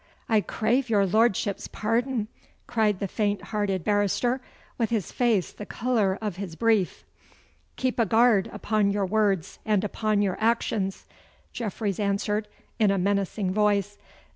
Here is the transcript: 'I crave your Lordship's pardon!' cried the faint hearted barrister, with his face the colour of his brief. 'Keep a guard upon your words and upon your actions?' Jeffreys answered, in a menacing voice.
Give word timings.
'I 0.29 0.41
crave 0.41 0.89
your 0.89 1.05
Lordship's 1.05 1.67
pardon!' 1.67 2.27
cried 2.65 2.97
the 2.97 3.07
faint 3.07 3.43
hearted 3.53 3.83
barrister, 3.83 4.41
with 4.79 4.89
his 4.89 5.11
face 5.11 5.51
the 5.51 5.63
colour 5.67 6.17
of 6.19 6.37
his 6.37 6.55
brief. 6.55 7.03
'Keep 7.75 7.99
a 7.99 8.07
guard 8.07 8.49
upon 8.51 8.89
your 8.89 9.05
words 9.05 9.59
and 9.63 9.83
upon 9.83 10.23
your 10.23 10.37
actions?' 10.41 11.05
Jeffreys 11.53 11.99
answered, 11.99 12.47
in 12.79 12.89
a 12.89 12.97
menacing 12.97 13.53
voice. 13.53 13.99